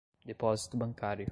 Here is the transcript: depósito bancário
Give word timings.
depósito 0.25 0.75
bancário 0.77 1.29